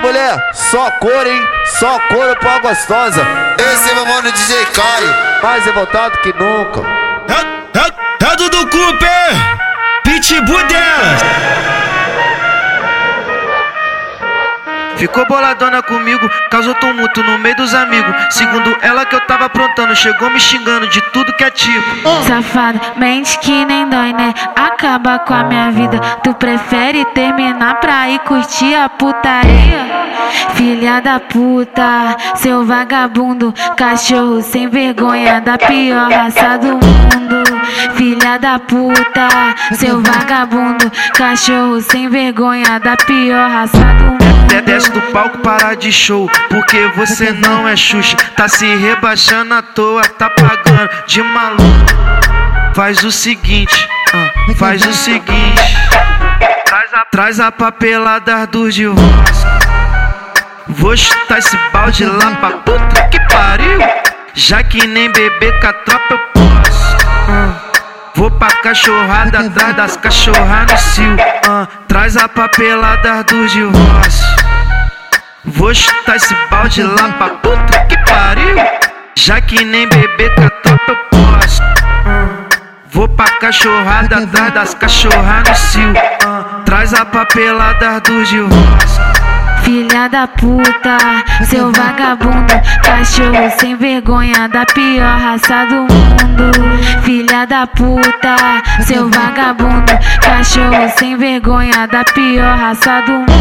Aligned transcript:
Vai 0.00 0.12
mulher, 0.12 0.50
só 0.54 0.90
cor, 0.92 1.26
hein? 1.26 1.46
Só 1.78 1.98
couro 2.08 2.34
pra 2.36 2.58
gostosa. 2.60 3.22
Esse 3.58 3.90
é 3.90 3.94
meu 3.94 4.06
mano 4.06 4.32
DJ 4.32 4.64
Caio. 4.66 5.14
Mais 5.42 5.64
revoltado 5.64 6.16
que 6.18 6.32
nunca. 6.32 6.80
É, 7.28 7.78
é, 7.78 8.32
é 8.32 8.36
do 8.36 8.70
Cooper, 8.70 9.69
Ficou 15.00 15.24
boladona 15.24 15.82
comigo, 15.82 16.28
causou 16.50 16.74
tumulto 16.74 17.22
no 17.22 17.38
meio 17.38 17.56
dos 17.56 17.74
amigos. 17.74 18.14
Segundo 18.28 18.76
ela 18.82 19.06
que 19.06 19.14
eu 19.14 19.20
tava 19.22 19.46
aprontando, 19.46 19.96
chegou 19.96 20.28
me 20.28 20.38
xingando 20.38 20.86
de 20.88 21.00
tudo 21.10 21.32
que 21.36 21.42
é 21.42 21.50
tipo. 21.50 21.82
Safado, 22.26 22.78
mente 22.96 23.38
que 23.38 23.64
nem 23.64 23.88
dói, 23.88 24.12
né? 24.12 24.34
Acaba 24.54 25.18
com 25.20 25.32
a 25.32 25.44
minha 25.44 25.70
vida. 25.70 25.98
Tu 26.22 26.34
prefere 26.34 27.02
terminar 27.14 27.76
pra 27.76 28.10
ir 28.10 28.18
curtir 28.18 28.74
a 28.74 28.90
putaria? 28.90 29.86
Filha 30.54 31.00
da 31.00 31.18
puta, 31.18 32.14
seu 32.34 32.66
vagabundo, 32.66 33.54
cachorro 33.78 34.42
sem 34.42 34.68
vergonha 34.68 35.40
da 35.40 35.56
pior 35.56 36.12
raça 36.12 36.58
do 36.58 36.72
mundo. 36.72 37.60
Filha 37.94 38.36
da 38.38 38.58
puta, 38.58 39.28
seu 39.72 40.02
vagabundo, 40.02 40.92
cachorro 41.14 41.80
sem 41.80 42.06
vergonha 42.10 42.78
da 42.78 42.98
pior 42.98 43.50
raça 43.50 43.78
do 43.78 44.04
mundo. 44.04 44.29
Desce 44.70 44.90
do 44.92 45.00
palco, 45.12 45.38
para 45.38 45.74
de 45.74 45.90
show, 45.90 46.30
porque 46.48 46.86
você 46.96 47.32
não 47.32 47.66
é 47.66 47.76
Xuxa. 47.76 48.16
Tá 48.36 48.48
se 48.48 48.66
rebaixando 48.76 49.54
à 49.54 49.62
toa, 49.62 50.02
tá 50.02 50.30
pagando 50.30 50.90
de 51.06 51.22
maluco. 51.22 51.62
Faz 52.74 53.02
o 53.02 53.10
seguinte, 53.10 53.88
ah, 54.14 54.54
faz 54.56 54.86
o 54.86 54.92
seguinte. 54.92 55.76
Traz 56.64 56.94
a, 56.94 57.04
traz 57.04 57.40
a 57.40 57.50
papelada 57.50 58.46
dos 58.46 58.74
divórcios. 58.74 59.44
Vou 60.68 60.96
chutar 60.96 61.38
esse 61.38 61.56
balde 61.72 62.04
lá 62.04 62.36
pra 62.36 62.50
puta 62.50 63.08
que 63.08 63.18
pariu. 63.28 63.78
Já 64.34 64.62
que 64.62 64.86
nem 64.86 65.10
bebê 65.10 65.52
com 65.60 65.66
a 65.66 65.72
tropa 65.72 66.14
eu 66.14 66.18
posso. 66.32 66.96
Ah. 67.28 67.70
Vou 68.14 68.30
pra 68.30 68.50
cachorrada 68.50 69.40
atrás 69.40 69.76
das 69.76 69.96
cachorras 69.96 70.70
no 70.70 70.78
cio. 70.78 71.16
Ah. 71.48 71.66
Traz 71.88 72.16
a 72.16 72.28
papelada 72.28 73.24
dos 73.24 73.50
divórcios. 73.50 74.29
Vou 75.52 75.74
chutar 75.74 76.16
esse 76.16 76.34
balde 76.48 76.82
lá 76.82 77.12
pra 77.18 77.28
puta 77.28 77.80
que 77.86 77.96
pariu. 78.10 78.56
Já 79.16 79.40
que 79.40 79.64
nem 79.64 79.88
bebê 79.88 80.30
tropa 80.62 80.80
eu 80.88 80.96
posso. 81.10 81.62
Vou 82.86 83.08
pra 83.08 83.26
cachorrada 83.26 84.18
atrás 84.18 84.54
das 84.54 84.74
cachorras 84.74 85.48
no 85.48 85.54
cio. 85.54 85.92
Traz 86.64 86.94
a 86.94 87.04
papelada 87.04 88.00
dos 88.00 88.28
divórcios. 88.28 89.00
Filha 89.64 90.08
da 90.08 90.26
puta, 90.26 90.96
seu 91.44 91.70
vagabundo, 91.72 92.54
cachorro 92.82 93.50
sem 93.58 93.76
vergonha 93.76 94.48
da 94.48 94.64
pior 94.64 95.18
raça 95.18 95.66
do 95.66 95.74
mundo. 95.74 97.02
Filha 97.02 97.44
da 97.44 97.66
puta, 97.66 98.36
seu 98.84 99.10
vagabundo, 99.10 99.92
cachorro 100.22 100.88
sem 100.96 101.16
vergonha 101.16 101.86
da 101.86 102.04
pior 102.04 102.56
raça 102.56 103.02
do 103.02 103.12
mundo. 103.12 103.39